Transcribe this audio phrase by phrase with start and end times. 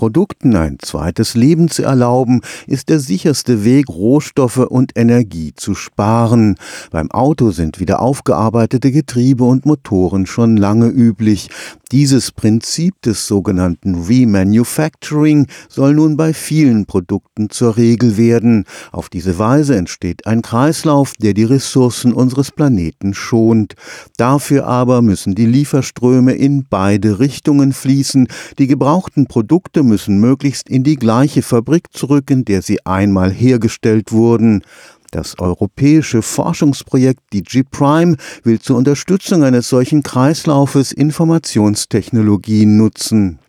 [0.00, 6.56] Produkten ein zweites Leben zu erlauben, ist der sicherste Weg, Rohstoffe und Energie zu sparen.
[6.90, 11.50] Beim Auto sind wieder aufgearbeitete Getriebe und Motoren schon lange üblich.
[11.92, 18.64] Dieses Prinzip des sogenannten Remanufacturing soll nun bei vielen Produkten zur Regel werden.
[18.92, 23.74] Auf diese Weise entsteht ein Kreislauf, der die Ressourcen unseres Planeten schont.
[24.16, 28.28] Dafür aber müssen die Lieferströme in beide Richtungen fließen.
[28.60, 34.10] Die gebrauchten Produkte müssen möglichst in die gleiche Fabrik zurück, in der sie einmal hergestellt
[34.12, 34.62] wurden.
[35.10, 43.40] Das europäische Forschungsprojekt DigiPrime will zur Unterstützung eines solchen Kreislaufes Informationstechnologien nutzen.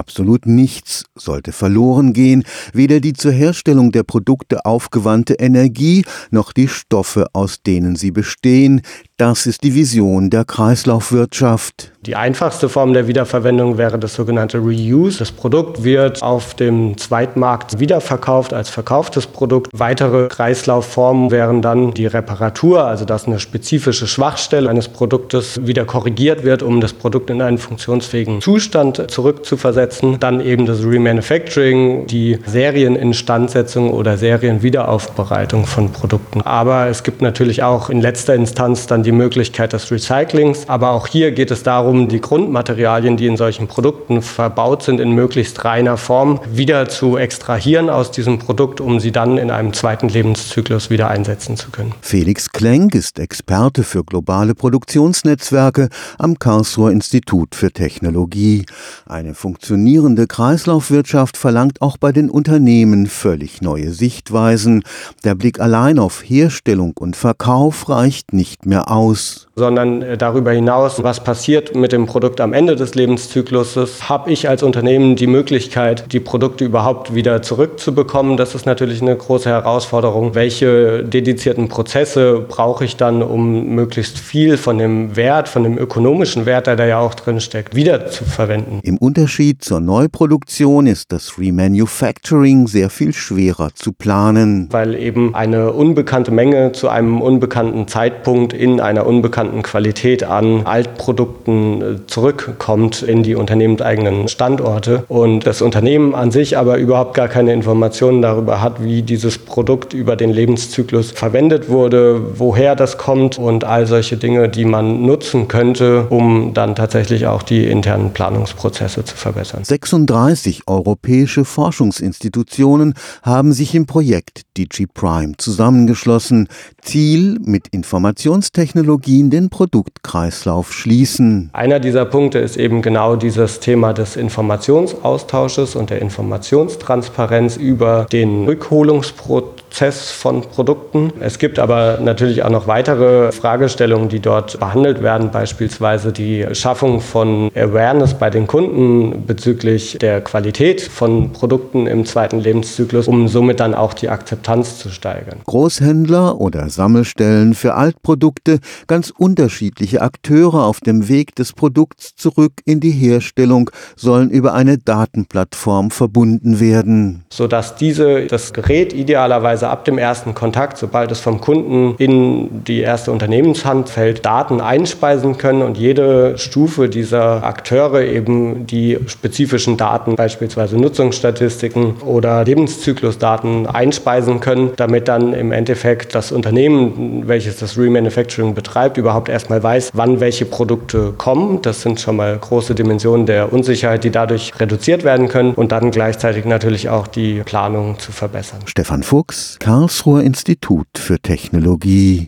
[0.00, 6.68] Absolut nichts sollte verloren gehen, weder die zur Herstellung der Produkte aufgewandte Energie noch die
[6.68, 8.80] Stoffe, aus denen sie bestehen,
[9.18, 11.92] das ist die Vision der Kreislaufwirtschaft.
[12.06, 15.18] Die einfachste Form der Wiederverwendung wäre das sogenannte Reuse.
[15.18, 19.68] Das Produkt wird auf dem Zweitmarkt wiederverkauft als verkauftes Produkt.
[19.74, 26.42] Weitere Kreislaufformen wären dann die Reparatur, also dass eine spezifische Schwachstelle eines Produktes wieder korrigiert
[26.42, 29.89] wird, um das Produkt in einen funktionsfähigen Zustand zurückzuversetzen.
[30.20, 36.42] Dann eben das Remanufacturing, die Serieninstandsetzung oder Serienwiederaufbereitung von Produkten.
[36.42, 40.68] Aber es gibt natürlich auch in letzter Instanz dann die Möglichkeit des Recyclings.
[40.68, 45.12] Aber auch hier geht es darum, die Grundmaterialien, die in solchen Produkten verbaut sind, in
[45.12, 50.08] möglichst reiner Form wieder zu extrahieren aus diesem Produkt, um sie dann in einem zweiten
[50.08, 51.92] Lebenszyklus wieder einsetzen zu können.
[52.00, 58.66] Felix Klenk ist Experte für globale Produktionsnetzwerke am Karlsruher Institut für Technologie.
[59.06, 59.34] Eine
[59.70, 64.82] funktionierende Kreislaufwirtschaft verlangt auch bei den Unternehmen völlig neue Sichtweisen.
[65.22, 69.46] Der Blick allein auf Herstellung und Verkauf reicht nicht mehr aus.
[69.54, 74.48] Sondern äh, darüber hinaus, was passiert mit dem Produkt am Ende des Lebenszykluses, habe ich
[74.48, 78.36] als Unternehmen die Möglichkeit, die Produkte überhaupt wieder zurückzubekommen.
[78.36, 80.34] Das ist natürlich eine große Herausforderung.
[80.34, 86.44] Welche dedizierten Prozesse brauche ich dann, um möglichst viel von dem Wert, von dem ökonomischen
[86.44, 88.80] Wert, der da ja auch drin steckt, wieder zu verwenden?
[88.82, 94.68] Im Unterschied zur Neuproduktion ist das Remanufacturing sehr viel schwerer zu planen.
[94.70, 101.82] Weil eben eine unbekannte Menge zu einem unbekannten Zeitpunkt in einer unbekannten Qualität an Altprodukten
[101.82, 107.52] äh, zurückkommt in die unternehmenseigenen Standorte und das Unternehmen an sich aber überhaupt gar keine
[107.52, 113.64] Informationen darüber hat, wie dieses Produkt über den Lebenszyklus verwendet wurde, woher das kommt und
[113.64, 119.16] all solche Dinge, die man nutzen könnte, um dann tatsächlich auch die internen Planungsprozesse zu
[119.16, 119.49] verbessern.
[119.62, 126.48] 36 europäische Forschungsinstitutionen haben sich im Projekt DigiPrime zusammengeschlossen.
[126.82, 131.50] Ziel mit Informationstechnologie Technologien den Produktkreislauf schließen.
[131.52, 138.44] Einer dieser Punkte ist eben genau dieses Thema des Informationsaustausches und der Informationstransparenz über den
[138.44, 141.12] Rückholungsprozess Prozess von Produkten.
[141.20, 147.00] Es gibt aber natürlich auch noch weitere Fragestellungen, die dort behandelt werden, beispielsweise die Schaffung
[147.00, 153.60] von Awareness bei den Kunden bezüglich der Qualität von Produkten im zweiten Lebenszyklus, um somit
[153.60, 155.38] dann auch die Akzeptanz zu steigern.
[155.46, 158.58] Großhändler oder Sammelstellen für Altprodukte,
[158.88, 164.78] ganz unterschiedliche Akteure auf dem Weg des Produkts zurück in die Herstellung sollen über eine
[164.78, 167.24] Datenplattform verbunden werden.
[167.32, 172.64] Sodass diese das Gerät idealerweise beziehungsweise ab dem ersten Kontakt, sobald es vom Kunden in
[172.64, 179.76] die erste Unternehmenshand fällt, Daten einspeisen können und jede Stufe dieser Akteure eben die spezifischen
[179.76, 187.76] Daten, beispielsweise Nutzungsstatistiken oder Lebenszyklusdaten einspeisen können, damit dann im Endeffekt das Unternehmen, welches das
[187.76, 191.60] Remanufacturing betreibt, überhaupt erstmal weiß, wann welche Produkte kommen.
[191.62, 195.90] Das sind schon mal große Dimensionen der Unsicherheit, die dadurch reduziert werden können und dann
[195.90, 198.60] gleichzeitig natürlich auch die Planung zu verbessern.
[198.66, 202.18] Stefan Fuchs Karlsruher Institut für Technologie